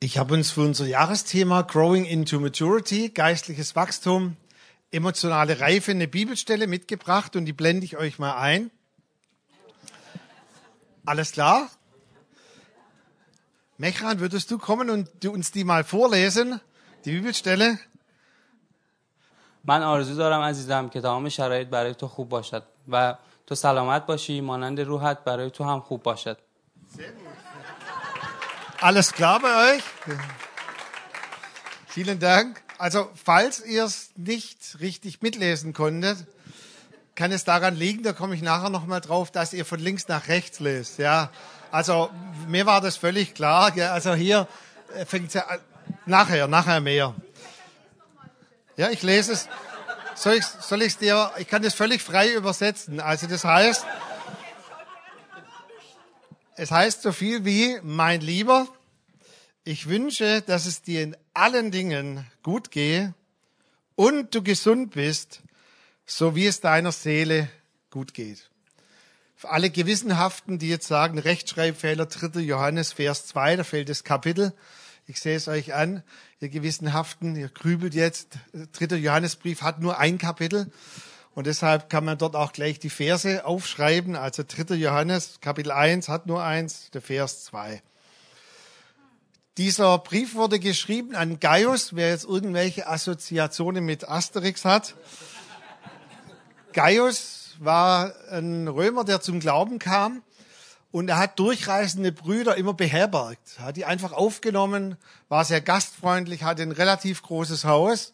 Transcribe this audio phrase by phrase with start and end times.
[0.00, 4.36] Ich habe uns für unser Jahresthema Growing into Maturity, geistliches Wachstum,
[4.90, 8.70] emotionale Reife eine Bibelstelle mitgebracht und die blende ich euch mal ein.
[11.06, 11.70] Alles klar?
[13.78, 16.60] Mechran, würdest du kommen und du uns die mal vorlesen,
[17.04, 17.78] die Bibelstelle?
[19.66, 23.14] من آرزو دارم عزیزم که تمام شرایط برای تو خوب باشد و
[23.46, 26.38] تو سلامت باشی مانند روحت برای تو هم خوب باشد
[28.81, 29.83] Alles klar bei euch?
[31.87, 32.61] Vielen Dank.
[32.77, 36.25] Also, falls ihr es nicht richtig mitlesen konntet,
[37.13, 40.29] kann es daran liegen, da komme ich nachher nochmal drauf, dass ihr von links nach
[40.29, 40.97] rechts lest.
[40.97, 41.29] Ja,
[41.71, 42.09] also
[42.47, 43.71] mir war das völlig klar.
[43.71, 43.89] Gell?
[43.89, 44.47] Also hier
[45.05, 45.43] fängt es ja
[46.05, 47.13] nachher, nachher mehr.
[48.77, 49.49] Ja, ich lese es.
[50.15, 51.31] Soll ich soll ich's dir?
[51.37, 53.01] Ich kann das völlig frei übersetzen.
[53.01, 53.85] Also das heißt,
[56.59, 58.67] es heißt so viel wie, mein Lieber,
[59.63, 63.13] ich wünsche, dass es dir in allen Dingen gut gehe
[63.95, 65.39] und du gesund bist,
[66.05, 67.49] so wie es deiner Seele
[67.91, 68.49] gut geht.
[69.37, 72.41] Für alle Gewissenhaften, die jetzt sagen, Rechtschreibfehler, 3.
[72.41, 74.51] Johannes, Vers 2, da fällt das Kapitel.
[75.07, 76.03] Ich sehe es euch an,
[76.41, 78.37] ihr Gewissenhaften, ihr grübelt jetzt.
[78.73, 78.97] 3.
[78.97, 80.69] Johannesbrief hat nur ein Kapitel.
[81.39, 84.17] Und deshalb kann man dort auch gleich die Verse aufschreiben.
[84.17, 84.75] Also 3.
[84.75, 87.81] Johannes, Kapitel 1 hat nur eins, der Vers 2.
[89.55, 94.95] Dieser Brief wurde geschrieben an Gaius, wer jetzt irgendwelche Assoziationen mit Asterix hat.
[96.73, 100.21] Gaius war ein Römer, der zum Glauben kam
[100.91, 104.97] und er hat durchreisende Brüder immer beherbergt, hat die einfach aufgenommen,
[105.29, 108.11] war sehr gastfreundlich, hatte ein relativ großes Haus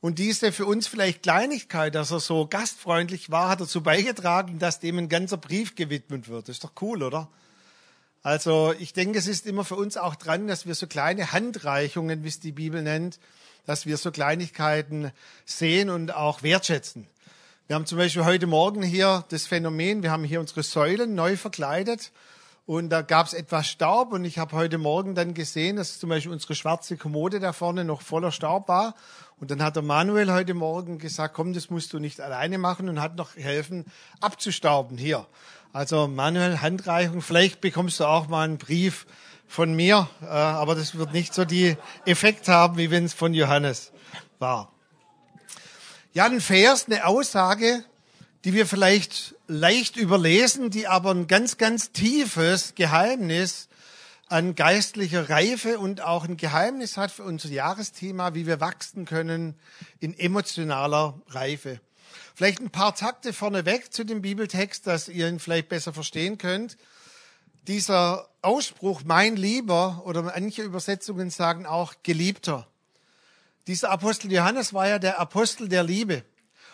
[0.00, 4.80] und diese für uns vielleicht Kleinigkeit, dass er so gastfreundlich war, hat dazu beigetragen, dass
[4.80, 6.48] dem ein ganzer Brief gewidmet wird.
[6.48, 7.28] Das ist doch cool, oder?
[8.22, 12.22] Also ich denke, es ist immer für uns auch dran, dass wir so kleine Handreichungen,
[12.24, 13.18] wie es die Bibel nennt,
[13.66, 15.12] dass wir so Kleinigkeiten
[15.44, 17.06] sehen und auch wertschätzen.
[17.66, 21.36] Wir haben zum Beispiel heute Morgen hier das Phänomen, wir haben hier unsere Säulen neu
[21.36, 22.10] verkleidet
[22.66, 26.10] und da gab es etwas Staub und ich habe heute Morgen dann gesehen, dass zum
[26.10, 28.94] Beispiel unsere schwarze Kommode da vorne noch voller Staub war
[29.40, 32.90] und dann hat der Manuel heute Morgen gesagt, komm, das musst du nicht alleine machen
[32.90, 33.86] und hat noch helfen
[34.20, 35.26] abzustauben hier.
[35.72, 39.06] Also Manuel, Handreichung, vielleicht bekommst du auch mal einen Brief
[39.48, 43.32] von mir, äh, aber das wird nicht so die Effekt haben, wie wenn es von
[43.32, 43.92] Johannes
[44.38, 44.72] war.
[46.12, 47.84] Ja, ein Vers, eine Aussage,
[48.44, 53.69] die wir vielleicht leicht überlesen, die aber ein ganz, ganz tiefes Geheimnis
[54.30, 59.56] an geistlicher Reife und auch ein Geheimnis hat für unser Jahresthema, wie wir wachsen können
[59.98, 61.80] in emotionaler Reife.
[62.36, 66.76] Vielleicht ein paar Takte vorneweg zu dem Bibeltext, dass ihr ihn vielleicht besser verstehen könnt.
[67.66, 72.68] Dieser Ausspruch, mein Lieber, oder manche Übersetzungen sagen auch Geliebter.
[73.66, 76.22] Dieser Apostel Johannes war ja der Apostel der Liebe.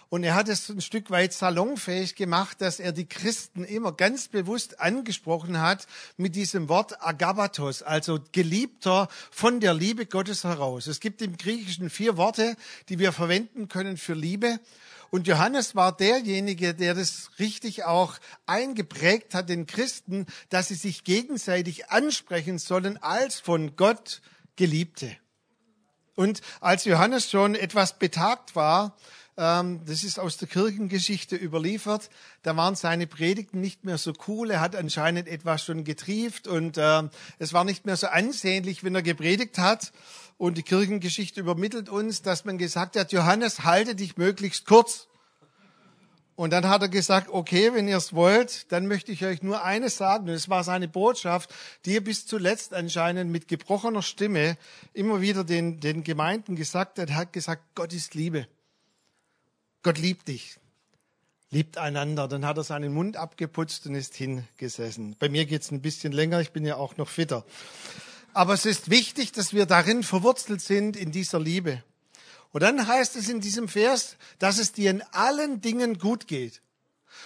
[0.08, 4.28] Und er hat es ein Stück weit salonfähig gemacht, dass er die Christen immer ganz
[4.28, 5.86] bewusst angesprochen hat
[6.16, 10.86] mit diesem Wort Agabatos, also Geliebter von der Liebe Gottes heraus.
[10.86, 12.56] Es gibt im Griechischen vier Worte,
[12.88, 14.60] die wir verwenden können für Liebe.
[15.10, 18.14] Und Johannes war derjenige, der das richtig auch
[18.46, 24.20] eingeprägt hat, den Christen, dass sie sich gegenseitig ansprechen sollen als von Gott
[24.54, 25.16] Geliebte.
[26.14, 28.96] Und als Johannes schon etwas betagt war,
[29.36, 32.08] das ist aus der Kirchengeschichte überliefert,
[32.42, 34.50] da waren seine Predigten nicht mehr so cool.
[34.50, 37.02] Er hat anscheinend etwas schon getrieft und äh,
[37.38, 39.92] es war nicht mehr so ansehnlich, wenn er gepredigt hat.
[40.38, 45.06] Und die Kirchengeschichte übermittelt uns, dass man gesagt hat, Johannes, halte dich möglichst kurz.
[46.34, 49.64] Und dann hat er gesagt, okay, wenn ihr es wollt, dann möchte ich euch nur
[49.64, 50.28] eines sagen.
[50.28, 51.54] Und es war seine Botschaft,
[51.84, 54.56] die er bis zuletzt anscheinend mit gebrochener Stimme
[54.92, 57.10] immer wieder den, den Gemeinden gesagt hat.
[57.10, 58.46] Er hat gesagt, Gott ist Liebe.
[59.86, 60.58] Gott liebt dich.
[61.52, 62.26] Liebt einander.
[62.26, 65.14] Dann hat er seinen Mund abgeputzt und ist hingesessen.
[65.20, 66.40] Bei mir geht's ein bisschen länger.
[66.40, 67.46] Ich bin ja auch noch fitter.
[68.32, 71.84] Aber es ist wichtig, dass wir darin verwurzelt sind in dieser Liebe.
[72.50, 76.62] Und dann heißt es in diesem Vers, dass es dir in allen Dingen gut geht.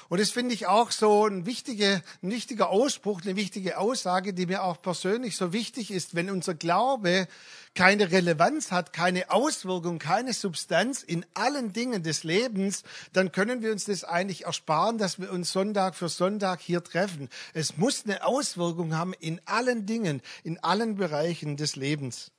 [0.08, 4.46] Und das finde ich auch so ein wichtiger, ein wichtiger Ausspruch, eine wichtige Aussage, die
[4.46, 6.14] mir auch persönlich so wichtig ist.
[6.14, 7.28] Wenn unser Glaube
[7.74, 12.82] keine Relevanz hat, keine Auswirkung, keine Substanz in allen Dingen des Lebens,
[13.12, 17.28] dann können wir uns das eigentlich ersparen, dass wir uns Sonntag für Sonntag hier treffen.
[17.54, 22.32] Es muss eine Auswirkung haben in allen Dingen, in allen Bereichen des Lebens.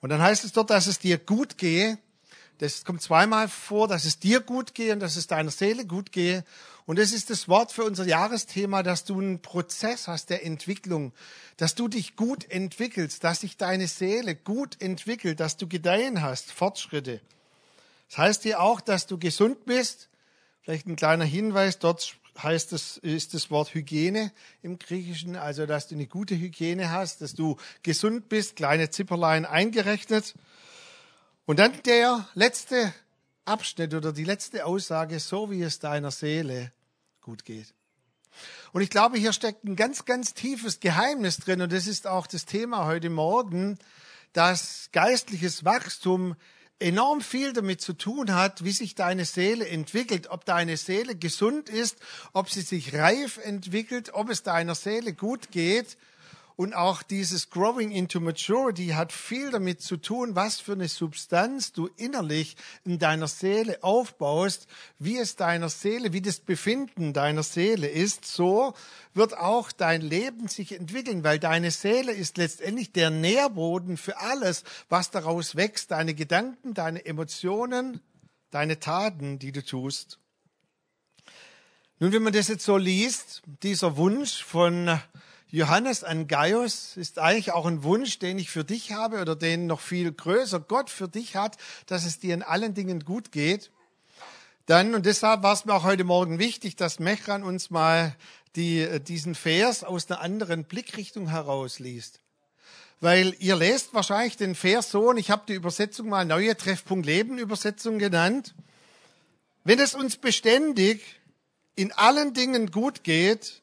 [0.00, 1.98] Und dann heißt es dort, dass es dir gut gehe,
[2.60, 6.12] Das kommt zweimal vor, dass es dir gut gehe und dass es deiner Seele gut
[6.12, 6.44] gehe.
[6.84, 11.14] Und das ist das Wort für unser Jahresthema, dass du einen Prozess hast der Entwicklung,
[11.56, 16.52] dass du dich gut entwickelst, dass sich deine Seele gut entwickelt, dass du Gedeihen hast,
[16.52, 17.22] Fortschritte.
[18.10, 20.10] Das heißt hier auch, dass du gesund bist.
[20.60, 25.88] Vielleicht ein kleiner Hinweis, dort heißt es, ist das Wort Hygiene im Griechischen, also dass
[25.88, 30.34] du eine gute Hygiene hast, dass du gesund bist, kleine Zipperlein eingerechnet.
[31.50, 32.94] Und dann der letzte
[33.44, 36.70] Abschnitt oder die letzte Aussage, so wie es deiner Seele
[37.20, 37.74] gut geht.
[38.70, 42.28] Und ich glaube, hier steckt ein ganz, ganz tiefes Geheimnis drin und das ist auch
[42.28, 43.80] das Thema heute Morgen,
[44.32, 46.36] dass geistliches Wachstum
[46.78, 51.68] enorm viel damit zu tun hat, wie sich deine Seele entwickelt, ob deine Seele gesund
[51.68, 51.96] ist,
[52.32, 55.96] ob sie sich reif entwickelt, ob es deiner Seele gut geht.
[56.60, 61.72] Und auch dieses Growing into Maturity hat viel damit zu tun, was für eine Substanz
[61.72, 62.54] du innerlich
[62.84, 64.66] in deiner Seele aufbaust,
[64.98, 68.26] wie es deiner Seele, wie das Befinden deiner Seele ist.
[68.26, 68.74] So
[69.14, 74.62] wird auch dein Leben sich entwickeln, weil deine Seele ist letztendlich der Nährboden für alles,
[74.90, 75.92] was daraus wächst.
[75.92, 78.02] Deine Gedanken, deine Emotionen,
[78.50, 80.18] deine Taten, die du tust.
[82.00, 85.00] Nun, wenn man das jetzt so liest, dieser Wunsch von
[85.52, 89.66] Johannes an Gaius ist eigentlich auch ein Wunsch, den ich für dich habe oder den
[89.66, 91.56] noch viel größer Gott für dich hat,
[91.86, 93.70] dass es dir in allen Dingen gut geht.
[94.66, 98.14] Dann, und deshalb war es mir auch heute Morgen wichtig, dass Mechran uns mal
[98.54, 102.20] die, diesen Vers aus einer anderen Blickrichtung herausliest.
[103.00, 107.06] Weil ihr lest wahrscheinlich den Vers so, und ich habe die Übersetzung mal neue Treffpunkt
[107.06, 108.54] Leben Übersetzung genannt.
[109.64, 111.20] Wenn es uns beständig
[111.74, 113.59] in allen Dingen gut geht,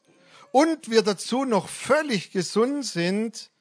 [0.58, 3.52] und wir dazu noch völlig gesund sind,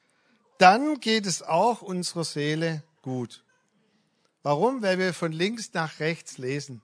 [0.57, 3.43] dann geht es auch unserer Seele gut.
[4.41, 4.81] Warum?
[4.81, 6.81] Weil wir von links nach rechts lesen.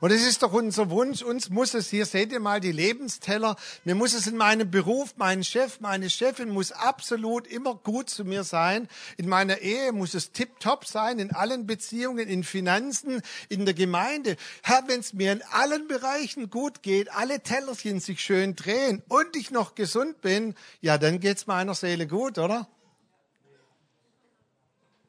[0.00, 3.56] Und es ist doch unser Wunsch, uns muss es, hier seht ihr mal die Lebensteller,
[3.84, 8.24] mir muss es in meinem Beruf, mein Chef, meine Chefin muss absolut immer gut zu
[8.24, 8.88] mir sein.
[9.16, 14.36] In meiner Ehe muss es tipptopp sein, in allen Beziehungen, in Finanzen, in der Gemeinde.
[14.62, 19.36] Herr, wenn es mir in allen Bereichen gut geht, alle Tellerchen sich schön drehen und
[19.36, 22.68] ich noch gesund bin, ja, dann geht's meiner Seele gut, oder?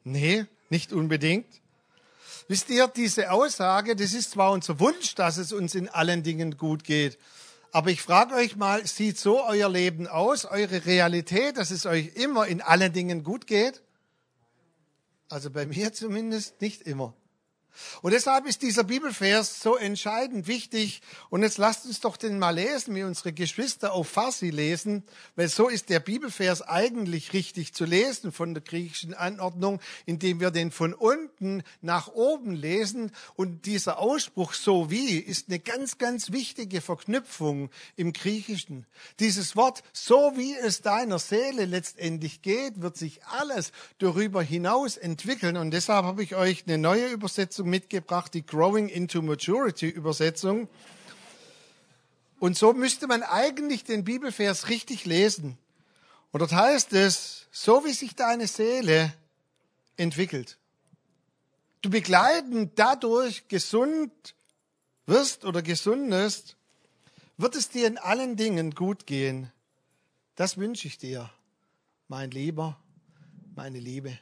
[0.04, 1.46] Nee, nicht unbedingt.
[2.48, 6.56] Wisst ihr, diese Aussage, das ist zwar unser Wunsch, dass es uns in allen Dingen
[6.56, 7.18] gut geht,
[7.72, 12.14] aber ich frage euch mal, sieht so euer Leben aus, eure Realität, dass es euch
[12.14, 13.82] immer in allen Dingen gut geht?
[15.28, 17.12] Also bei mir zumindest nicht immer.
[18.02, 21.02] Und deshalb ist dieser Bibelvers so entscheidend wichtig.
[21.30, 25.02] Und jetzt lasst uns doch den mal lesen, wie unsere Geschwister auf Farsi lesen,
[25.34, 30.50] weil so ist der Bibelvers eigentlich richtig zu lesen von der griechischen Anordnung, indem wir
[30.50, 33.12] den von unten nach oben lesen.
[33.34, 38.86] Und dieser Ausspruch so wie ist eine ganz, ganz wichtige Verknüpfung im Griechischen.
[39.20, 45.56] Dieses Wort so wie es deiner Seele letztendlich geht, wird sich alles darüber hinaus entwickeln.
[45.56, 50.68] Und deshalb habe ich euch eine neue Übersetzung Übersetzung mitgebracht, die Growing into Maturity Übersetzung.
[52.38, 55.58] Und so müsste man eigentlich den Bibelvers richtig lesen.
[56.32, 59.12] Und dort heißt es, so wie sich deine Seele
[59.96, 60.58] entwickelt.
[61.82, 64.12] Du begleitend dadurch gesund
[65.06, 66.56] wirst oder gesundest,
[67.38, 69.52] wird es dir in allen Dingen gut gehen.
[70.34, 71.30] Das wünsche ich dir,
[72.08, 72.78] mein Lieber,
[73.54, 74.18] meine Liebe.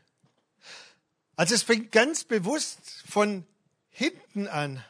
[1.37, 3.45] Also es fängt ganz bewusst von
[3.91, 4.83] hinten an.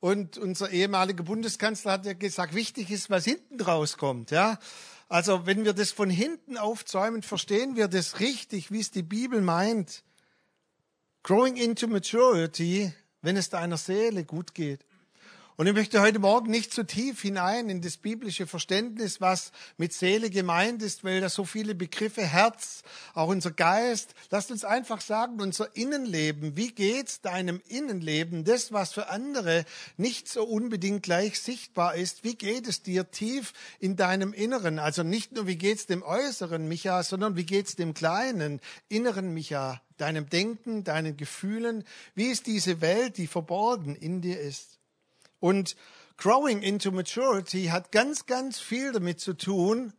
[0.00, 4.30] Und unser ehemaliger Bundeskanzler hat ja gesagt, wichtig ist, was hinten rauskommt.
[4.30, 4.58] Ja?
[5.08, 9.40] Also wenn wir das von hinten aufzäumen, verstehen wir das richtig, wie es die Bibel
[9.40, 10.02] meint.
[11.22, 14.84] Growing into maturity, wenn es deiner Seele gut geht.
[15.58, 19.92] Und ich möchte heute Morgen nicht zu tief hinein in das biblische Verständnis, was mit
[19.92, 22.82] Seele gemeint ist, weil da so viele Begriffe, Herz,
[23.12, 24.14] auch unser Geist.
[24.30, 29.66] Lasst uns einfach sagen, unser Innenleben, wie geht's deinem Innenleben, das, was für andere
[29.98, 34.78] nicht so unbedingt gleich sichtbar ist, wie geht es dir tief in deinem Inneren?
[34.78, 39.82] Also nicht nur, wie geht's dem äußeren Micha, sondern wie geht's dem kleinen inneren Micha,
[39.98, 41.84] deinem Denken, deinen Gefühlen?
[42.14, 44.78] Wie ist diese Welt, die verborgen in dir ist?
[45.42, 45.74] Und
[46.18, 49.92] Growing into Maturity hat ganz, ganz viel damit zu tun,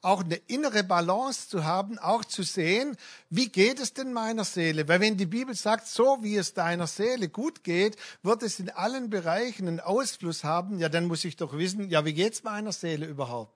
[0.00, 2.96] auch eine innere Balance zu haben, auch zu sehen,
[3.28, 4.88] wie geht es denn meiner Seele?
[4.88, 8.70] Weil wenn die Bibel sagt, so wie es deiner Seele gut geht, wird es in
[8.70, 12.72] allen Bereichen einen Ausfluss haben, ja, dann muss ich doch wissen, ja, wie geht's meiner
[12.72, 13.55] Seele überhaupt?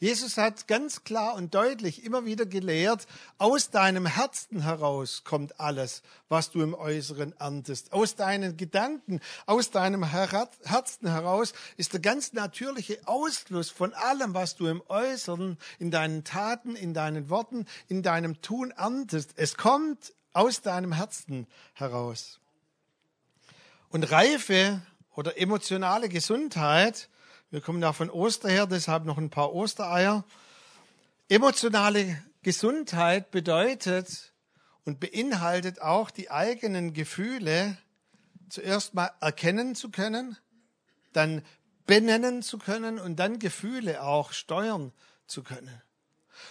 [0.00, 6.02] Jesus hat ganz klar und deutlich immer wieder gelehrt, aus deinem Herzen heraus kommt alles,
[6.30, 7.92] was du im Äußeren erntest.
[7.92, 14.56] Aus deinen Gedanken, aus deinem Herzen heraus ist der ganz natürliche Ausfluss von allem, was
[14.56, 19.32] du im Äußeren, in deinen Taten, in deinen Worten, in deinem Tun erntest.
[19.36, 22.40] Es kommt aus deinem Herzen heraus.
[23.90, 24.80] Und reife
[25.14, 27.10] oder emotionale Gesundheit
[27.50, 30.24] wir kommen ja von Oster her, deshalb noch ein paar Ostereier.
[31.28, 34.32] Emotionale Gesundheit bedeutet
[34.84, 37.76] und beinhaltet auch die eigenen Gefühle
[38.48, 40.36] zuerst mal erkennen zu können,
[41.12, 41.42] dann
[41.86, 44.92] benennen zu können und dann Gefühle auch steuern
[45.26, 45.82] zu können.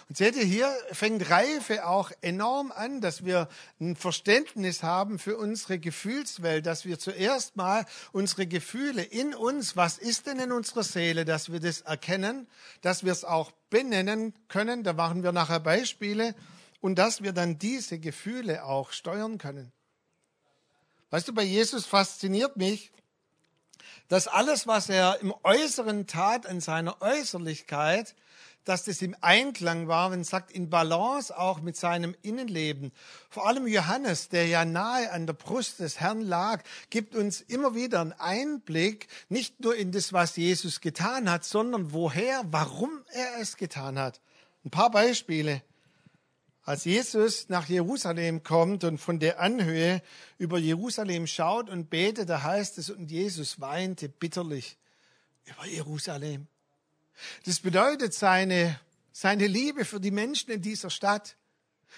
[0.08, 3.48] Und seht ihr, hier fängt Reife auch enorm an, dass wir
[3.80, 9.98] ein Verständnis haben für unsere Gefühlswelt, dass wir zuerst mal unsere Gefühle in uns, was
[9.98, 12.48] ist denn in unserer Seele, dass wir das erkennen,
[12.80, 16.34] dass wir es auch benennen können, da machen wir nachher Beispiele,
[16.80, 19.72] und dass wir dann diese Gefühle auch steuern können.
[21.10, 22.92] Weißt du, bei Jesus fasziniert mich,
[24.08, 28.14] dass alles, was er im Äußeren tat, an seiner Äußerlichkeit,
[28.64, 32.92] dass das im Einklang war, wenn sagt, in Balance auch mit seinem Innenleben.
[33.28, 37.74] Vor allem Johannes, der ja nahe an der Brust des Herrn lag, gibt uns immer
[37.74, 43.40] wieder einen Einblick, nicht nur in das, was Jesus getan hat, sondern woher, warum er
[43.40, 44.20] es getan hat.
[44.64, 45.62] Ein paar Beispiele.
[46.62, 50.02] Als Jesus nach Jerusalem kommt und von der Anhöhe
[50.36, 54.76] über Jerusalem schaut und betet, da heißt es, und Jesus weinte bitterlich
[55.46, 56.46] über Jerusalem.
[57.44, 58.78] Das bedeutet seine,
[59.12, 61.36] seine Liebe für die Menschen in dieser Stadt.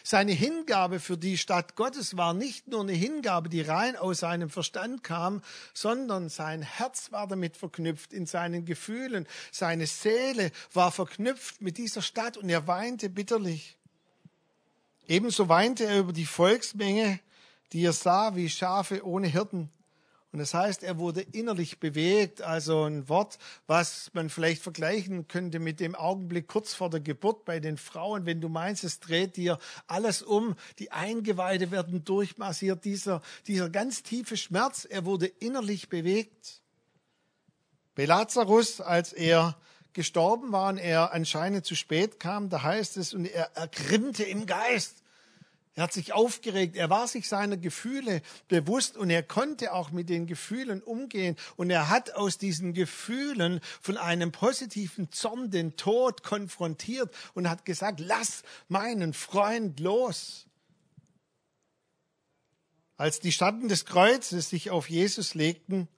[0.05, 4.51] Seine Hingabe für die Stadt Gottes war nicht nur eine Hingabe, die rein aus seinem
[4.51, 5.43] Verstand kam,
[5.75, 9.29] sondern sein Herz war damit verknüpft in seinen Gefühlen.
[9.53, 13.77] Seine Seele war verknüpft mit dieser Stadt und er weinte bitterlich.
[15.07, 17.21] Ebenso weinte er über die Volksmenge,
[17.73, 19.71] die er sah wie Schafe ohne Hirten.
[20.33, 25.59] Und das heißt, er wurde innerlich bewegt, also ein Wort, was man vielleicht vergleichen könnte
[25.59, 29.37] mit dem Augenblick kurz vor der Geburt bei den Frauen, wenn du meinst, es dreht
[29.37, 35.91] dir alles um, die Eingeweide werden durchmassiert, dieser, dieser ganz tiefe Schmerz, er wurde innerlich
[35.91, 36.63] bewegt.
[37.95, 39.55] Bei Lazarus, als er
[39.93, 44.47] gestorben war und er anscheinend zu spät kam, da heißt es, und er ergrimmte im
[44.47, 45.02] Geist.
[45.75, 50.11] Er hat sich aufgeregt, er war sich seiner Gefühle bewusst und er konnte auch mit
[50.11, 56.23] den Gefühlen umgehen und er hat aus diesen Gefühlen von einem positiven Zorn den Tod
[56.23, 60.47] konfrontiert und hat gesagt, lass meinen Freund los.
[62.99, 65.89] Als die Schatten des Kreuzes sich auf Jesus legten,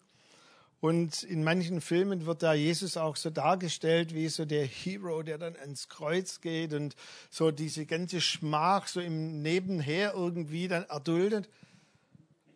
[0.85, 5.39] und in manchen Filmen wird da Jesus auch so dargestellt wie so der Hero, der
[5.39, 6.95] dann ans Kreuz geht und
[7.31, 11.49] so diese ganze Schmach so im Nebenher irgendwie dann erduldet.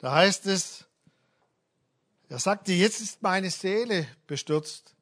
[0.01, 0.85] Da heißt es,
[2.29, 4.95] er sagte, jetzt ist meine Seele bestürzt.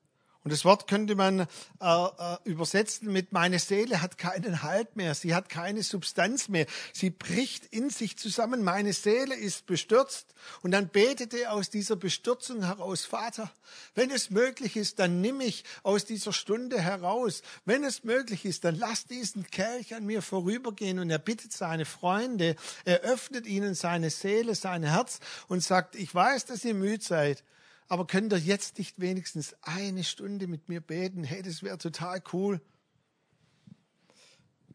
[0.46, 1.44] Und das Wort könnte man äh,
[1.80, 7.10] äh, übersetzen mit, meine Seele hat keinen Halt mehr, sie hat keine Substanz mehr, sie
[7.10, 10.36] bricht in sich zusammen, meine Seele ist bestürzt.
[10.62, 13.50] Und dann betete aus dieser Bestürzung heraus, Vater,
[13.96, 17.42] wenn es möglich ist, dann nimm mich aus dieser Stunde heraus.
[17.64, 21.00] Wenn es möglich ist, dann lass diesen Kelch an mir vorübergehen.
[21.00, 26.14] Und er bittet seine Freunde, er öffnet ihnen seine Seele, sein Herz und sagt, ich
[26.14, 27.42] weiß, dass ihr müde seid
[27.88, 31.24] aber könnt ihr jetzt nicht wenigstens eine Stunde mit mir beten?
[31.24, 32.60] Hey, das wäre total cool.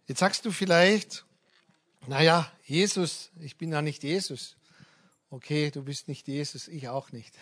[0.08, 1.26] Jetzt sagst du vielleicht,
[2.08, 4.58] naja, Jesus, ich bin ja nicht Jesus.
[5.30, 7.34] Okay, du bist nicht Jesus, ich auch nicht.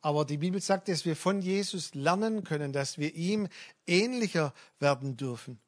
[0.00, 3.48] Aber die Bibel sagt, dass wir von Jesus lernen können, dass wir ihm
[3.86, 5.58] ähnlicher werden dürfen.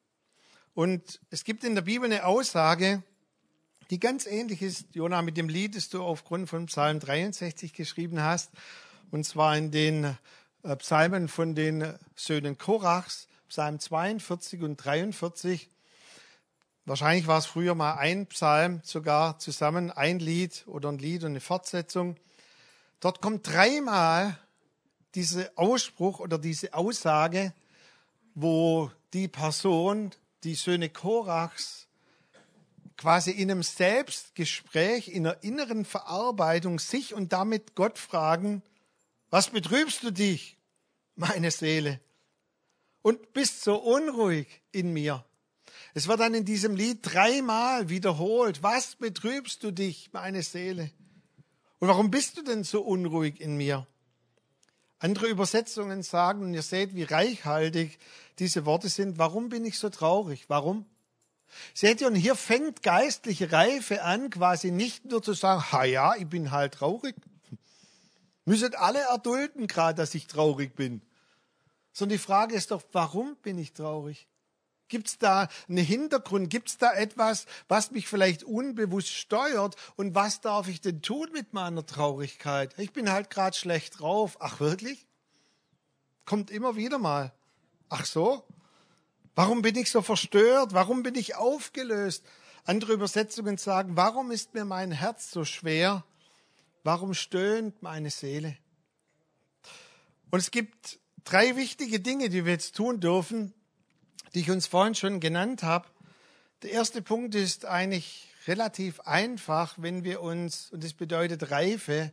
[0.73, 3.03] Und es gibt in der Bibel eine Aussage,
[3.91, 8.23] die ganz ähnlich ist, Jona, mit dem Lied, das du aufgrund von Psalm 63 geschrieben
[8.23, 8.49] hast,
[9.11, 10.17] und zwar in den
[10.63, 15.69] äh, Psalmen von den Söhnen Korachs, Psalm 42 und 43.
[16.85, 21.31] Wahrscheinlich war es früher mal ein Psalm sogar zusammen, ein Lied oder ein Lied und
[21.31, 22.15] eine Fortsetzung.
[23.01, 24.37] Dort kommt dreimal
[25.15, 27.53] dieser Ausspruch oder diese Aussage,
[28.35, 30.11] wo die Person,
[30.45, 31.87] die Söhne Korachs,
[33.01, 38.61] quasi in einem Selbstgespräch, in einer inneren Verarbeitung sich und damit Gott fragen,
[39.31, 40.57] was betrübst du dich,
[41.15, 41.99] meine Seele?
[43.01, 45.25] Und bist so unruhig in mir.
[45.95, 48.61] Es wird dann in diesem Lied dreimal wiederholt.
[48.61, 50.91] Was betrübst du dich, meine Seele?
[51.79, 53.87] Und warum bist du denn so unruhig in mir?
[54.99, 57.97] Andere Übersetzungen sagen, und ihr seht, wie reichhaltig
[58.37, 60.45] diese Worte sind, warum bin ich so traurig?
[60.49, 60.85] Warum?
[61.73, 66.15] Seht ihr, und hier fängt geistliche Reife an, quasi nicht nur zu sagen, ha ja,
[66.15, 67.15] ich bin halt traurig.
[68.45, 71.01] Müsstet alle erdulden gerade, dass ich traurig bin.
[71.93, 74.27] Sondern die Frage ist doch, warum bin ich traurig?
[74.91, 76.49] Gibt es da einen Hintergrund?
[76.49, 79.77] Gibt es da etwas, was mich vielleicht unbewusst steuert?
[79.95, 82.77] Und was darf ich denn tun mit meiner Traurigkeit?
[82.77, 84.35] Ich bin halt gerade schlecht drauf.
[84.41, 85.07] Ach wirklich?
[86.25, 87.31] Kommt immer wieder mal.
[87.87, 88.43] Ach so?
[89.35, 90.73] Warum bin ich so verstört?
[90.73, 92.23] Warum bin ich aufgelöst?
[92.65, 96.03] Andere Übersetzungen sagen, warum ist mir mein Herz so schwer?
[96.83, 98.57] Warum stöhnt meine Seele?
[100.29, 103.53] Und es gibt drei wichtige Dinge, die wir jetzt tun dürfen,
[104.33, 105.87] die ich uns vorhin schon genannt habe.
[106.63, 112.11] Der erste Punkt ist eigentlich relativ einfach, wenn wir uns, und das bedeutet Reife,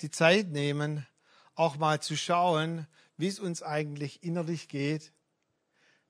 [0.00, 1.06] die Zeit nehmen,
[1.54, 5.12] auch mal zu schauen, wie es uns eigentlich innerlich geht.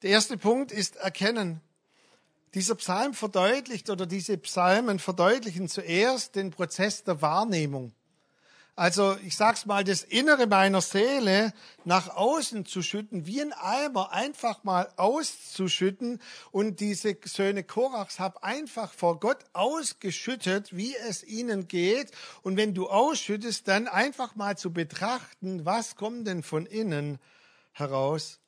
[0.03, 1.61] Der erste Punkt ist erkennen.
[2.55, 7.95] Dieser Psalm verdeutlicht oder diese Psalmen verdeutlichen zuerst den Prozess der Wahrnehmung
[8.75, 11.53] also ich sag's mal, das Innere meiner Seele
[11.85, 16.21] nach außen zu schütten, wie ein Eimer einfach mal auszuschütten
[16.53, 22.73] und diese Söhne Korachs hab einfach vor Gott ausgeschüttet, wie es ihnen geht und wenn
[22.73, 27.19] du ausschüttest, dann einfach mal zu betrachten, was kommt denn von innen
[27.73, 28.42] heraus.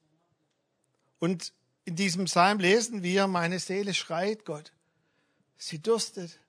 [1.19, 1.53] Und
[1.85, 4.73] in diesem Psalm lesen wir, meine Seele schreit Gott.
[5.57, 6.41] Sie durstet.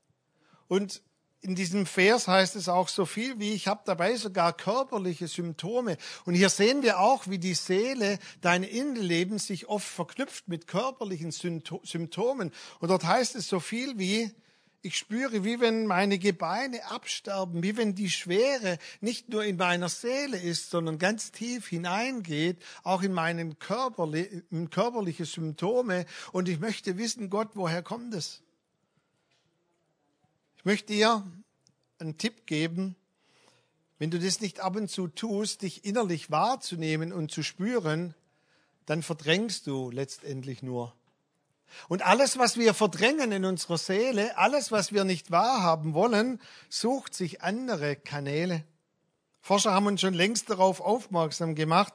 [0.67, 1.01] Und
[1.41, 5.97] in diesem Vers heißt es auch so viel wie, ich habe dabei sogar körperliche Symptome.
[6.25, 11.31] Und hier sehen wir auch, wie die Seele, dein Innenleben sich oft verknüpft mit körperlichen
[11.31, 12.51] Symptomen.
[12.79, 14.31] Und dort heißt es so viel wie,
[14.85, 19.89] ich spüre, wie wenn meine Gebeine absterben, wie wenn die Schwere nicht nur in meiner
[19.89, 26.05] Seele ist, sondern ganz tief hineingeht, auch in meinen körperli körperliche Symptome.
[26.31, 28.41] Und ich möchte wissen, Gott, woher kommt es?
[30.57, 31.23] Ich möchte dir
[31.97, 32.95] einen Tipp geben.
[33.97, 38.13] Wenn du das nicht ab und zu tust, dich innerlich wahrzunehmen und zu spüren,
[38.85, 40.93] dann verdrängst du letztendlich nur.
[41.87, 47.13] Und alles, was wir verdrängen in unserer Seele, alles, was wir nicht wahrhaben wollen, sucht
[47.13, 48.63] sich andere Kanäle.
[49.41, 51.93] Forscher haben uns schon längst darauf aufmerksam gemacht,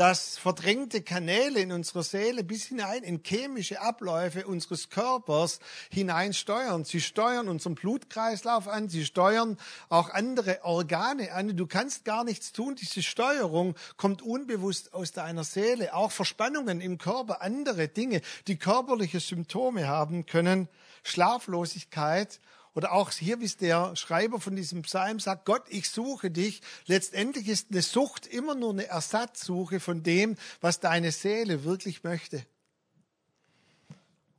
[0.00, 5.60] dass verdrängte Kanäle in unserer Seele bis hinein in chemische Abläufe unseres Körpers
[5.90, 6.86] hinein steuern.
[6.86, 9.58] Sie steuern unseren Blutkreislauf an, sie steuern
[9.90, 11.54] auch andere Organe an.
[11.54, 12.76] Du kannst gar nichts tun.
[12.76, 15.92] Diese Steuerung kommt unbewusst aus deiner Seele.
[15.92, 20.68] Auch Verspannungen im Körper, andere Dinge, die körperliche Symptome haben können,
[21.02, 22.40] Schlaflosigkeit
[22.74, 26.62] oder auch hier, wie es der Schreiber von diesem Psalm sagt, Gott, ich suche dich.
[26.86, 32.46] Letztendlich ist eine Sucht immer nur eine Ersatzsuche von dem, was deine Seele wirklich möchte.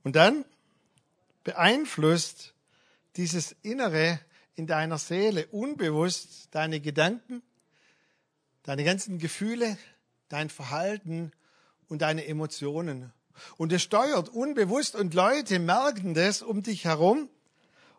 [0.04, 0.46] Und dann
[1.44, 2.54] beeinflusst
[3.18, 4.20] dieses Innere
[4.56, 7.42] in deiner Seele unbewusst deine Gedanken,
[8.64, 9.78] deine ganzen Gefühle,
[10.30, 11.32] dein Verhalten
[11.90, 13.12] und deine Emotionen.
[13.58, 17.30] Und es steuert unbewusst und Leute merken das um dich herum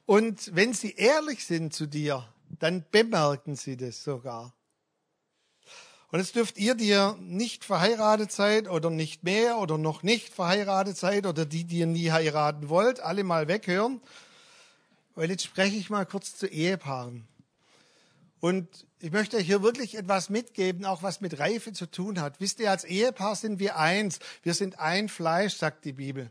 [0.07, 2.27] und wenn sie ehrlich sind zu dir,
[2.59, 4.55] dann bemerken sie das sogar.
[6.13, 10.99] Und jetzt dürft ihr, die nicht verheiratet seid oder nicht mehr oder noch nicht verheiratet
[10.99, 14.03] seid oder die, die ihr nie heiraten wollt, alle mal weghören.
[15.15, 17.27] Weil jetzt spreche ich mal kurz zu Ehepaaren.
[18.41, 22.41] Und ich möchte euch hier wirklich etwas mitgeben, auch was mit Reife zu tun hat.
[22.41, 24.19] Wisst ihr, als Ehepaar sind wir eins.
[24.43, 26.31] Wir sind ein Fleisch, sagt die Bibel.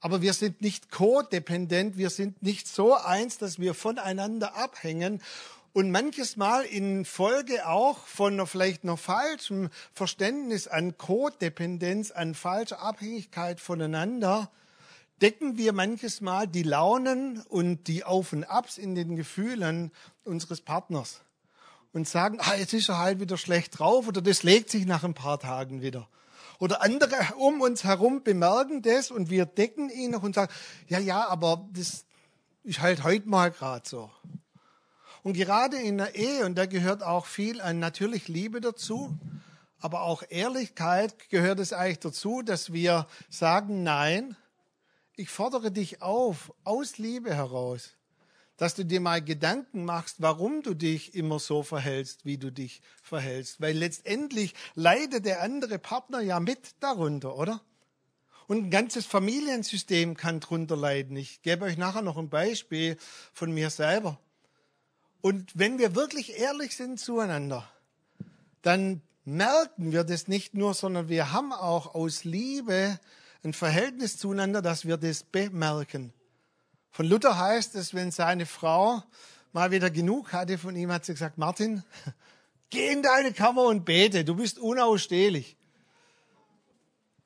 [0.00, 5.22] Aber wir sind nicht codependent, wir sind nicht so eins, dass wir voneinander abhängen
[5.72, 12.34] und manches Mal in Folge auch von einer vielleicht noch falschem Verständnis an Codependenz, an
[12.34, 14.50] falscher Abhängigkeit voneinander,
[15.20, 19.92] decken wir manches Mal die Launen und die Auf und Abs in den Gefühlen
[20.24, 21.20] unseres Partners
[21.92, 25.04] und sagen, ah, jetzt ist er halt wieder schlecht drauf oder das legt sich nach
[25.04, 26.08] ein paar Tagen wieder.
[26.60, 30.52] Oder andere um uns herum bemerken das und wir decken ihn noch und sagen,
[30.88, 32.04] ja, ja, aber das
[32.62, 34.10] ist halt heute mal gerade so.
[35.22, 39.18] Und gerade in der Ehe, und da gehört auch viel an natürlich Liebe dazu,
[39.78, 44.36] aber auch Ehrlichkeit gehört es eigentlich dazu, dass wir sagen, nein,
[45.16, 47.96] ich fordere dich auf, aus Liebe heraus
[48.60, 52.82] dass du dir mal Gedanken machst, warum du dich immer so verhältst, wie du dich
[53.02, 53.62] verhältst.
[53.62, 57.62] Weil letztendlich leidet der andere Partner ja mit darunter, oder?
[58.48, 61.16] Und ein ganzes Familiensystem kann drunter leiden.
[61.16, 62.98] Ich gebe euch nachher noch ein Beispiel
[63.32, 64.20] von mir selber.
[65.22, 67.66] Und wenn wir wirklich ehrlich sind zueinander,
[68.60, 73.00] dann merken wir das nicht nur, sondern wir haben auch aus Liebe
[73.42, 76.12] ein Verhältnis zueinander, dass wir das bemerken.
[76.90, 79.02] Von Luther heißt es, wenn seine Frau
[79.52, 81.82] mal wieder genug hatte von ihm, hat sie gesagt, Martin,
[82.70, 85.56] geh in deine Kammer und bete, du bist unausstehlich.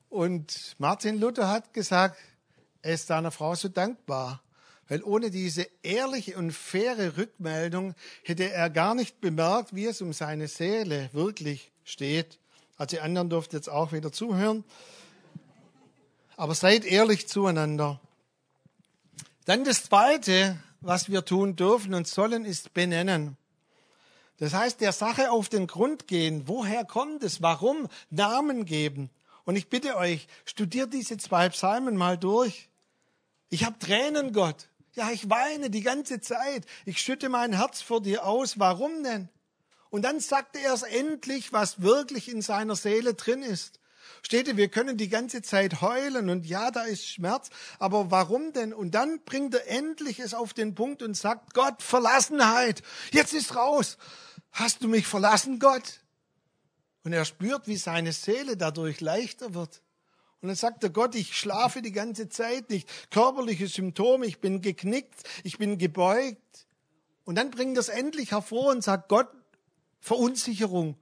[0.09, 2.16] Und Martin Luther hat gesagt,
[2.83, 4.42] er ist seiner Frau so dankbar,
[4.88, 10.12] weil ohne diese ehrliche und faire Rückmeldung hätte er gar nicht bemerkt, wie es um
[10.12, 12.38] seine Seele wirklich steht.
[12.77, 14.64] Also die anderen durften jetzt auch wieder zuhören.
[16.37, 18.00] Aber seid ehrlich zueinander.
[19.44, 23.37] Dann das Zweite, was wir tun dürfen und sollen, ist benennen.
[24.38, 26.44] Das heißt, der Sache auf den Grund gehen.
[26.46, 27.42] Woher kommt es?
[27.42, 27.88] Warum?
[28.11, 29.11] Namen geben.
[29.44, 32.68] Und ich bitte euch, studiert diese zwei Psalmen mal durch.
[33.50, 34.68] Ich habe Tränen, Gott.
[34.94, 36.64] Ja, ich weine die ganze Zeit.
[36.87, 38.59] Ich schütte mein Herz vor dir aus.
[38.59, 39.28] Warum denn?
[39.90, 43.78] Und dann sagte er es endlich, was wirklich in seiner Seele drin ist.
[44.32, 48.72] Ihr, wir können die ganze Zeit heulen und ja, da ist Schmerz, aber warum denn?
[48.72, 52.82] Und dann bringt er endlich es auf den Punkt und sagt, Gott, Verlassenheit,
[53.12, 53.98] jetzt ist raus.
[54.50, 56.00] Hast du mich verlassen, Gott?
[57.04, 59.82] Und er spürt, wie seine Seele dadurch leichter wird.
[60.40, 62.88] Und dann sagt er, Gott, ich schlafe die ganze Zeit nicht.
[63.10, 66.66] Körperliche Symptome, ich bin geknickt, ich bin gebeugt.
[67.24, 69.28] Und dann bringt er es endlich hervor und sagt, Gott,
[70.00, 70.96] Verunsicherung,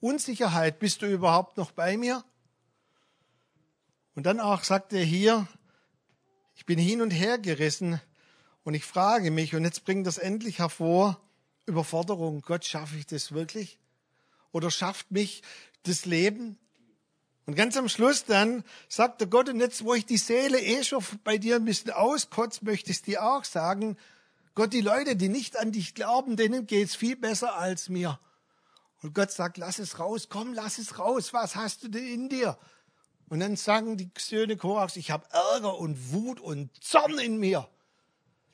[0.00, 2.24] Unsicherheit, bist du überhaupt noch bei mir?
[4.18, 5.46] Und dann auch sagt er hier,
[6.56, 8.00] ich bin hin und her gerissen
[8.64, 11.20] und ich frage mich, und jetzt bringt das endlich hervor,
[11.66, 13.78] Überforderung, Gott, schaffe ich das wirklich?
[14.50, 15.44] Oder schafft mich
[15.84, 16.58] das Leben?
[17.46, 20.82] Und ganz am Schluss dann sagt der Gott, und jetzt, wo ich die Seele eh
[20.82, 23.96] schon bei dir ein bisschen auskotzt, möchte ich dir auch sagen,
[24.56, 28.18] Gott, die Leute, die nicht an dich glauben, denen geht's viel besser als mir.
[29.00, 32.28] Und Gott sagt, lass es raus, komm, lass es raus, was hast du denn in
[32.28, 32.58] dir?
[33.28, 37.68] Und dann sagen die Söhne Korachs, ich habe Ärger und Wut und Zorn in mir.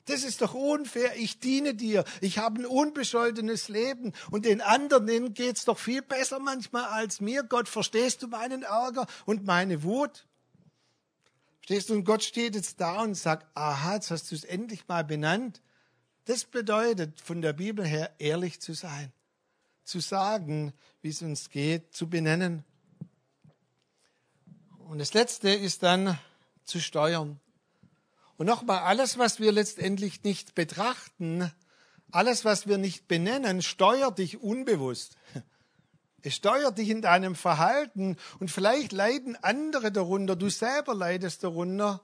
[0.05, 1.15] Das ist doch unfair.
[1.17, 2.03] Ich diene dir.
[2.21, 4.13] Ich habe ein unbescholtenes Leben.
[4.29, 7.43] Und den anderen, denen geht's doch viel besser manchmal als mir.
[7.43, 10.27] Gott, verstehst du meinen Ärger und meine Wut?
[11.57, 11.95] Verstehst du?
[11.95, 15.61] Und Gott steht jetzt da und sagt, aha, jetzt hast du es endlich mal benannt.
[16.25, 19.11] Das bedeutet von der Bibel her ehrlich zu sein.
[19.83, 22.63] Zu sagen, wie es uns geht, zu benennen.
[24.87, 26.19] Und das Letzte ist dann
[26.63, 27.39] zu steuern.
[28.37, 31.51] Und nochmal, alles, was wir letztendlich nicht betrachten,
[32.11, 35.17] alles, was wir nicht benennen, steuert dich unbewusst.
[36.21, 42.01] Es steuert dich in deinem Verhalten und vielleicht leiden andere darunter, du selber leidest darunter.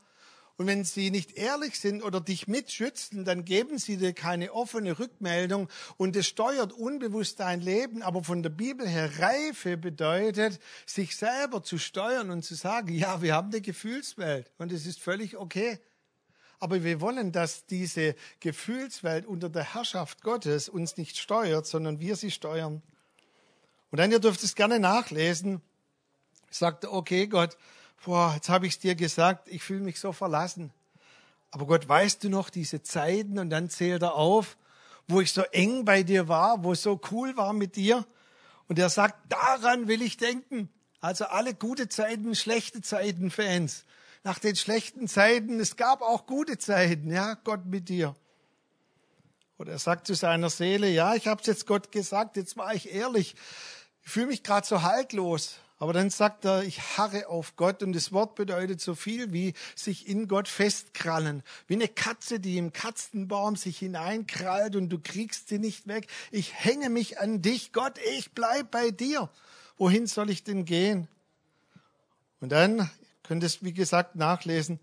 [0.62, 5.00] Und wenn sie nicht ehrlich sind oder dich mitschützen, dann geben sie dir keine offene
[5.00, 8.04] Rückmeldung und es steuert unbewusst dein Leben.
[8.04, 13.24] Aber von der Bibel her Reife bedeutet, sich selber zu steuern und zu sagen, ja,
[13.24, 15.80] wir haben eine Gefühlswelt und es ist völlig okay.
[16.60, 22.16] Aber wir wollen, dass diese Gefühlswelt unter der Herrschaft Gottes uns nicht steuert, sondern wir
[22.16, 22.84] sie steuern.
[23.90, 25.60] Und dann, ihr dürft es gerne nachlesen,
[26.52, 27.58] sagt, okay, Gott,
[28.06, 30.72] boah, jetzt habe ich es dir gesagt, ich fühle mich so verlassen.
[31.52, 33.38] Aber Gott, weißt du noch diese Zeiten?
[33.38, 34.58] Und dann zählt er auf,
[35.08, 38.06] wo ich so eng bei dir war, wo es so cool war mit dir.
[38.68, 40.70] Und er sagt, daran will ich denken.
[41.02, 43.86] Also alle gute Zeiten, schlechte Zeiten, Fans.
[44.24, 48.16] Nach den schlechten Zeiten, es gab auch gute Zeiten, ja, Gott mit dir.
[49.58, 52.74] Und er sagt zu seiner Seele, ja, ich habe es jetzt Gott gesagt, jetzt war
[52.74, 53.36] ich ehrlich.
[54.04, 55.56] Ich fühle mich gerade so haltlos.
[55.82, 59.56] Aber dann sagt er, ich harre auf Gott und das Wort bedeutet so viel wie
[59.76, 61.42] sich in Gott festkrallen.
[61.66, 66.06] Wie eine Katze, die im Katzenbaum sich hineinkrallt und du kriegst sie nicht weg.
[66.30, 69.32] Ich hänge mich an dich, Gott, ich bleib bei dir.
[69.80, 71.08] Wohin soll ich denn gehen?
[72.42, 72.88] Und dann
[73.24, 74.80] könnt ihr es, wie gesagt, nachlesen.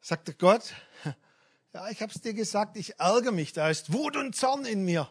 [0.00, 0.62] Sagte Gott,
[1.74, 4.84] ja, ich habe es dir gesagt, ich ärgere mich, da ist Wut und Zorn in
[4.84, 5.10] mir.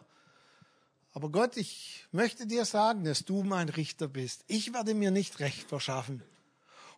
[1.12, 4.44] Aber Gott, ich möchte dir sagen, dass du mein Richter bist.
[4.46, 6.22] Ich werde mir nicht Recht verschaffen.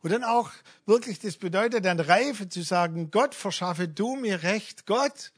[0.02, 0.50] Und dann auch
[0.86, 4.86] wirklich, das bedeutet dann Reife zu sagen, Gott, verschaffe du mir Recht.
[4.86, 5.32] Gott,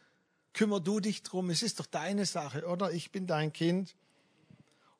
[0.52, 1.50] kümmer du dich drum.
[1.50, 2.92] Es ist doch deine Sache, oder?
[2.92, 3.94] Ich bin dein Kind.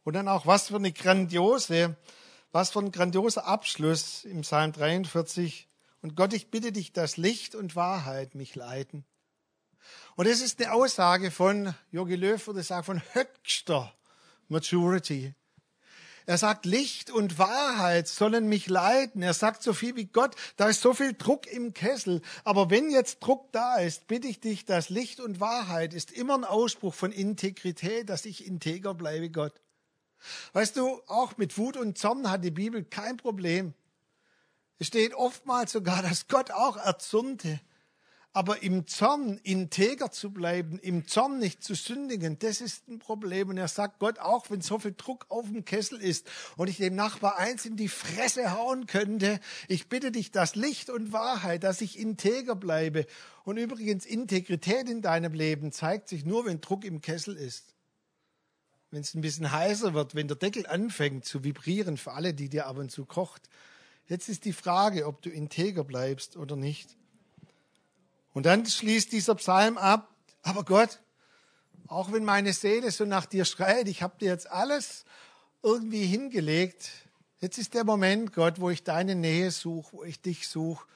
[0.05, 1.97] Und dann auch, was für eine grandiose,
[2.53, 5.69] was für ein grandioser Abschluss im Psalm 43.
[6.01, 9.05] Und Gott, ich bitte dich, dass Licht und Wahrheit mich leiten.
[10.17, 13.93] Und das ist eine Aussage von Jogi Löw würde sagen, von höchster
[14.49, 15.35] Maturity.
[16.25, 19.23] Er sagt, Licht und Wahrheit sollen mich leiten.
[19.23, 22.23] Er sagt so viel wie Gott, da ist so viel Druck im Kessel.
[22.45, 26.35] Aber wenn jetzt Druck da ist, bitte ich dich, dass Licht und Wahrheit ist immer
[26.35, 29.61] ein Ausspruch von Integrität, dass ich integer bleibe, Gott.
[30.55, 33.75] Weißt du, auch mit Wut und Zorn hat die Bibel kein Problem.
[34.79, 37.61] Es steht oftmals sogar, dass Gott auch erzürnte.
[38.37, 43.49] Aber im Zorn integer zu bleiben, im Zorn nicht zu sündigen, das ist ein Problem.
[43.49, 46.77] Und er sagt Gott, auch wenn so viel Druck auf dem Kessel ist und ich
[46.77, 51.65] dem Nachbar eins in die Fresse hauen könnte, ich bitte dich, das Licht und Wahrheit,
[51.65, 53.07] dass ich integer bleibe.
[53.45, 57.75] Und übrigens, Integrität in deinem Leben zeigt sich nur, wenn Druck im Kessel ist.
[58.91, 62.51] Wenn es ein bisschen heißer wird, wenn der Deckel anfängt zu vibrieren für alle, die
[62.51, 63.49] dir ab und zu kocht.
[64.09, 66.99] Jetzt ist die Frage, ob du integer bleibst oder nicht.
[68.37, 71.01] Und dann schließt dieser Psalm ab, aber Gott,
[71.87, 75.07] auch wenn meine Seele so nach dir schreit, ich habe dir jetzt alles
[75.63, 76.91] irgendwie hingelegt,
[77.41, 80.87] jetzt ist der Moment, Gott, wo ich deine Nähe suche, wo ich dich suche.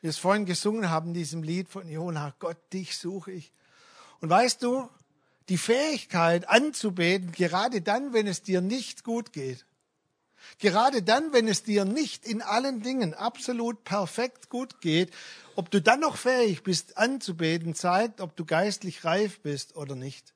[0.00, 3.52] Wir es vorhin gesungen haben diesem Lied von Jona, Gott, dich suche ich.
[4.22, 4.88] Und weißt du,
[5.50, 9.66] die Fähigkeit anzubeten, gerade dann, wenn es dir nicht gut geht,
[10.58, 15.12] Gerade dann, wenn es dir nicht in allen Dingen absolut perfekt gut geht,
[15.54, 20.34] ob du dann noch fähig bist anzubeten, zeigt, ob du geistlich reif bist oder nicht.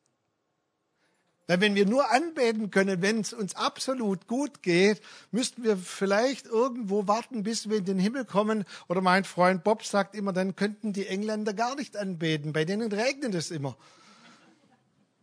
[1.51, 6.47] Weil wenn wir nur anbeten können, wenn es uns absolut gut geht, müssten wir vielleicht
[6.47, 8.65] irgendwo warten, bis wir in den Himmel kommen.
[8.87, 12.53] Oder mein Freund Bob sagt immer, dann könnten die Engländer gar nicht anbeten.
[12.53, 13.77] Bei denen regnet es immer.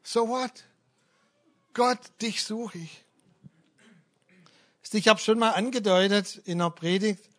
[0.03, 0.65] So what?
[1.73, 3.05] Gott, dich suche ich.
[4.93, 7.29] Ich habe schon mal angedeutet in der Predigt,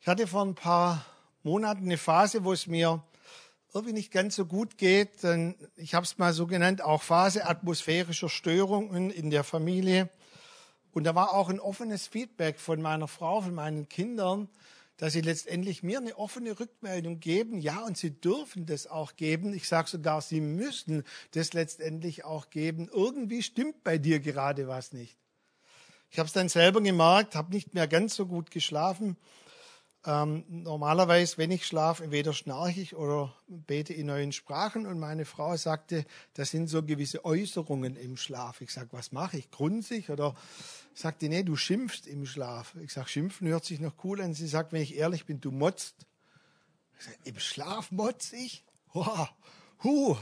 [0.00, 1.04] ich hatte vor ein paar
[1.42, 3.02] Monaten eine Phase, wo es mir
[3.74, 5.10] irgendwie nicht ganz so gut geht.
[5.76, 10.08] Ich habe es mal so genannt, auch Phase atmosphärischer Störungen in der Familie.
[10.92, 14.48] Und da war auch ein offenes Feedback von meiner Frau, von meinen Kindern,
[14.96, 17.58] dass sie letztendlich mir eine offene Rückmeldung geben.
[17.58, 19.52] Ja, und sie dürfen das auch geben.
[19.52, 22.88] Ich sage sogar, sie müssen das letztendlich auch geben.
[22.90, 25.18] Irgendwie stimmt bei dir gerade was nicht.
[26.14, 29.16] Ich habe es dann selber gemerkt, habe nicht mehr ganz so gut geschlafen.
[30.06, 34.86] Ähm, normalerweise, wenn ich schlafe, entweder schnarche ich oder bete in neuen Sprachen.
[34.86, 38.60] Und meine Frau sagte, das sind so gewisse Äußerungen im Schlaf.
[38.60, 39.50] Ich sage, was mache ich?
[39.50, 40.08] Grunzig?
[40.08, 40.36] Oder
[40.94, 42.76] sagte, nee, du schimpfst im Schlaf.
[42.76, 44.34] Ich sage, schimpfen hört sich noch cool an.
[44.34, 45.96] Sie sagt, wenn ich ehrlich bin, du motzt.
[46.96, 48.62] Ich sag, Im Schlaf motz ich?
[48.92, 49.30] Wow,
[49.82, 50.16] huh.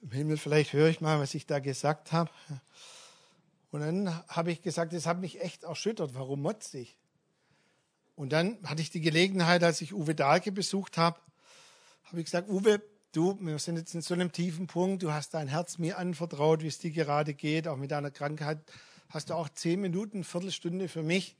[0.00, 2.30] Im Himmel, vielleicht höre ich mal, was ich da gesagt habe.
[3.74, 6.14] Und dann habe ich gesagt, das hat mich echt erschüttert.
[6.14, 6.96] Warum motze ich?
[8.14, 11.18] Und dann hatte ich die Gelegenheit, als ich Uwe Dahlke besucht habe,
[12.04, 15.34] habe ich gesagt, Uwe, du, wir sind jetzt in so einem tiefen Punkt, du hast
[15.34, 18.60] dein Herz mir anvertraut, wie es dir gerade geht, auch mit deiner Krankheit.
[19.08, 21.34] Hast du auch zehn Minuten, Viertelstunde für mich?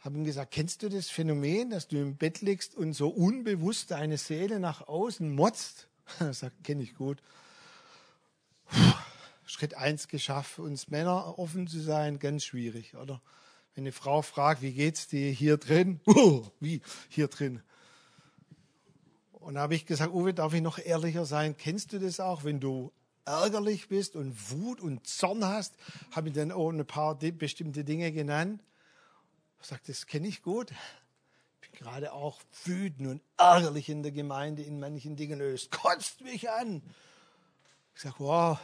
[0.00, 3.92] Habe ihm gesagt, kennst du das Phänomen, dass du im Bett liegst und so unbewusst
[3.92, 5.88] deine Seele nach außen motzt?
[6.20, 7.22] Er sagt, kenne ich gut.
[8.66, 8.92] Puh
[9.48, 13.22] Schritt eins geschafft, uns Männer offen zu sein, ganz schwierig, oder?
[13.74, 16.00] Wenn eine Frau fragt, wie geht's dir hier drin?
[16.06, 17.62] Oh, wie hier drin?
[19.32, 21.56] Und da habe ich gesagt, Uwe, darf ich noch ehrlicher sein?
[21.56, 22.92] Kennst du das auch, wenn du
[23.24, 25.74] ärgerlich bist und Wut und Zorn hast?
[26.10, 28.62] Habe ich dann auch ein paar bestimmte Dinge genannt.
[29.62, 30.72] Ich sage, das kenne ich gut.
[31.62, 35.40] Ich bin gerade auch wütend und ärgerlich in der Gemeinde in manchen Dingen.
[35.40, 36.82] Es kotzt mich an.
[37.94, 38.58] Ich sage, wow,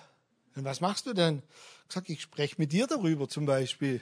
[0.57, 1.43] und was machst du denn?
[1.88, 4.01] Ich sag, ich spreche mit dir darüber zum Beispiel.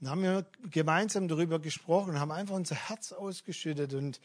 [0.00, 4.20] Dann haben wir gemeinsam darüber gesprochen, haben einfach unser Herz ausgeschüttet und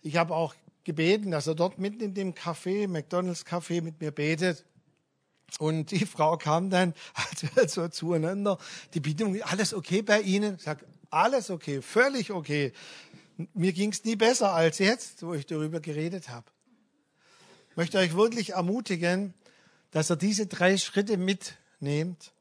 [0.00, 4.10] ich habe auch gebeten, dass er dort mitten in dem Café, McDonalds Café, mit mir
[4.10, 4.64] betet.
[5.58, 6.94] Und die Frau kam dann
[7.56, 8.58] also zueinander.
[8.94, 10.54] Die Bedienung, alles okay bei Ihnen?
[10.56, 12.72] Ich sag, alles okay, völlig okay.
[13.54, 16.46] Mir ging es nie besser als jetzt, wo ich darüber geredet habe.
[17.70, 19.34] Ich möchte euch wirklich ermutigen,
[19.90, 22.32] dass er diese drei Schritte mitnimmt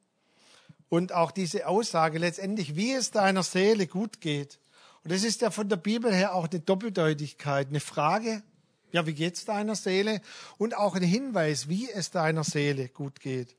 [0.89, 4.59] und auch diese Aussage letztendlich, wie es deiner Seele gut geht.
[5.03, 8.43] Und das ist ja von der Bibel her auch eine Doppeldeutigkeit, eine Frage,
[8.91, 10.21] ja, wie geht's deiner Seele?
[10.57, 13.55] Und auch ein Hinweis, wie es deiner Seele gut geht.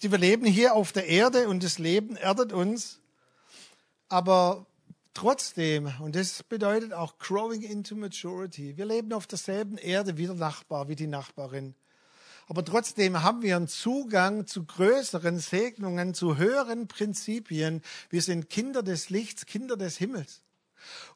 [0.00, 3.00] Wir leben hier auf der Erde und das Leben erdet uns,
[4.08, 4.66] aber
[5.14, 10.34] trotzdem, und das bedeutet auch growing into maturity, wir leben auf derselben Erde wie der
[10.34, 11.74] Nachbar, wie die Nachbarin.
[12.46, 17.82] Aber trotzdem haben wir einen Zugang zu größeren Segnungen, zu höheren Prinzipien.
[18.10, 20.42] Wir sind Kinder des Lichts, Kinder des Himmels.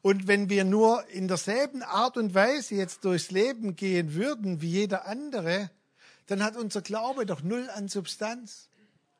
[0.01, 4.69] Und wenn wir nur in derselben Art und Weise jetzt durchs Leben gehen würden wie
[4.69, 5.69] jeder andere,
[6.25, 8.68] dann hat unser Glaube doch null an Substanz.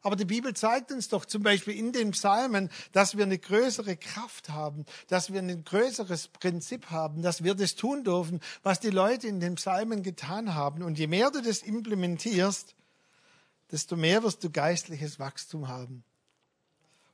[0.01, 3.97] Aber die Bibel zeigt uns doch zum Beispiel in den Psalmen, dass wir eine größere
[3.97, 8.91] Kraft haben, dass wir ein größeres Prinzip haben, dass wir das tun dürfen, was die
[8.91, 10.83] Leute in den Psalmen getan haben.
[10.83, 12.75] Und je mehr du das implementierst,
[13.71, 16.03] desto mehr wirst du geistliches Wachstum haben.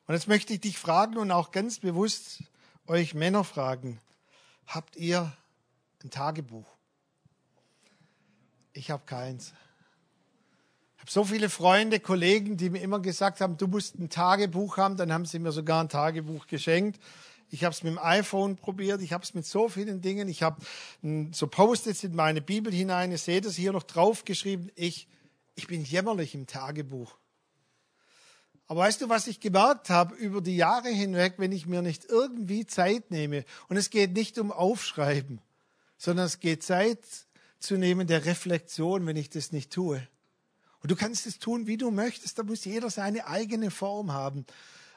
[0.08, 2.44] Und jetzt möchte ich dich fragen und auch ganz bewusst
[2.86, 4.00] euch Männer fragen,
[4.68, 5.36] habt ihr
[6.04, 6.68] ein Tagebuch?
[8.74, 9.54] Ich habe keins.
[10.96, 14.78] Ich habe so viele Freunde, Kollegen, die mir immer gesagt haben, du musst ein Tagebuch
[14.78, 17.00] haben, dann haben sie mir sogar ein Tagebuch geschenkt.
[17.52, 20.28] Ich habe es mit dem iPhone probiert, ich habe es mit so vielen Dingen.
[20.28, 20.62] Ich habe
[21.32, 23.12] so Post-its in meine Bibel hinein.
[23.12, 24.72] Ihr seht es hier noch draufgeschrieben.
[24.76, 25.08] Ich,
[25.54, 27.16] ich bin jämmerlich im Tagebuch.
[28.68, 32.06] Aber weißt du, was ich gemerkt habe über die Jahre hinweg, wenn ich mir nicht
[32.06, 33.46] irgendwie Zeit nehme?
[33.70, 35.40] Und es geht nicht um Aufschreiben,
[35.98, 37.00] sondern es geht Zeit
[37.60, 40.08] zu nehmen der Reflexion, wenn ich das nicht tue.
[40.86, 42.38] Und du kannst es tun, wie du möchtest.
[42.38, 44.46] Da muss jeder seine eigene Form haben.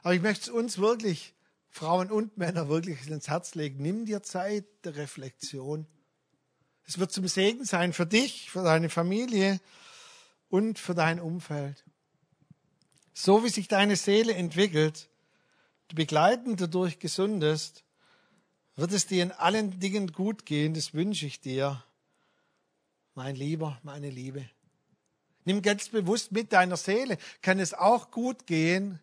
[0.03, 1.33] Aber ich möchte es uns wirklich,
[1.70, 3.81] Frauen und Männer, wirklich ins Herz legen.
[3.81, 5.87] Nimm dir Zeit der Reflexion.
[6.85, 9.62] Es wird zum Segen sein für dich, für deine Familie
[10.51, 11.83] und für dein Umfeld.
[13.14, 15.09] So wie sich deine Seele entwickelt,
[15.88, 17.83] du begleitend dadurch gesundest,
[18.77, 21.83] wird es dir in allen Dingen gut gehen, das wünsche ich dir,
[23.14, 24.51] mein Lieber, meine Liebe.
[25.48, 29.00] Nimm ganz bewusst mit deiner Seele, kann es auch gut gehen,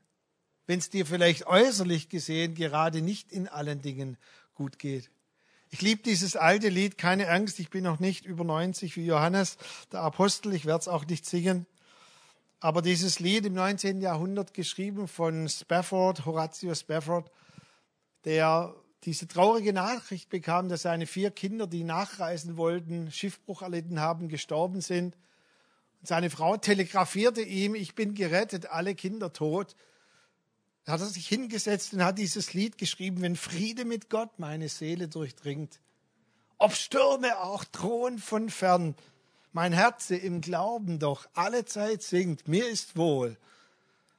[0.67, 4.15] wenn es dir vielleicht äußerlich gesehen gerade nicht in allen Dingen
[4.53, 5.10] gut geht.
[5.71, 9.58] Ich liebe dieses alte Lied, keine Angst, ich bin noch nicht über 90 wie Johannes,
[9.91, 11.65] der Apostel, ich werde es auch nicht singen.
[12.60, 13.99] Aber dieses Lied im 19.
[13.99, 17.31] Jahrhundert geschrieben von Spafford, Horatio Spafford,
[18.23, 24.29] der diese traurige Nachricht bekam, dass seine vier Kinder, die nachreisen wollten, Schiffbruch erlitten haben,
[24.29, 25.17] gestorben sind.
[26.06, 29.76] Seine Frau telegrafierte ihm, ich bin gerettet, alle Kinder tot.
[30.84, 34.70] Da hat er sich hingesetzt und hat dieses Lied geschrieben, wenn Friede mit Gott meine
[34.70, 35.80] Seele durchdringt.
[36.58, 38.96] Ob Stürme auch drohen von fern,
[39.52, 43.38] mein Herz im Glauben doch alle Zeit singt, mir ist wohl,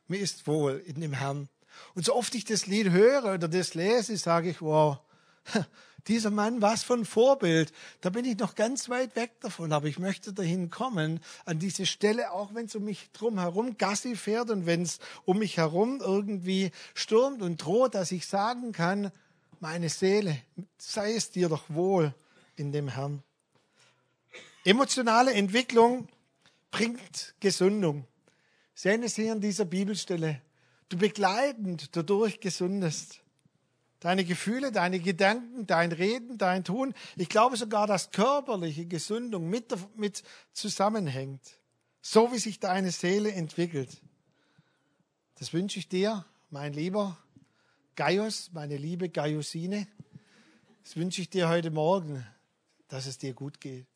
[0.09, 1.49] mir ist wohl in dem Herrn.
[1.95, 4.99] Und so oft ich das Lied höre oder das lese, sage ich, wow,
[6.09, 7.73] dieser Mann, was für ein Vorbild.
[8.01, 11.87] Da bin ich noch ganz weit weg davon, aber ich möchte dahin kommen, an diese
[11.87, 15.57] Stelle, auch wenn es um mich drum herum Gassi fährt und wenn es um mich
[15.57, 19.11] herum irgendwie stürmt und droht, dass ich sagen kann,
[19.61, 20.39] meine Seele,
[20.79, 22.15] sei es dir doch wohl
[22.57, 23.23] in dem Herrn.
[24.65, 26.09] Emotionale Entwicklung
[26.71, 28.05] bringt Gesundung.
[28.75, 30.43] Sehen es hier an dieser Bibelstelle.
[30.89, 33.21] Du begleitend dadurch gesundest.
[34.07, 36.95] Deine Gefühle, deine Gedanken, dein Reden, dein Tun.
[37.17, 41.43] Ich glaube sogar, dass körperliche Gesundung mit, mit zusammenhängt.
[42.03, 44.01] So wie sich deine Seele entwickelt.
[45.41, 47.19] Das wünsche ich dir, mein lieber
[47.97, 49.89] Gaius, meine liebe Gaiusine.
[50.85, 52.25] Das wünsche ich dir heute Morgen,
[52.87, 53.89] dass es dir gut geht.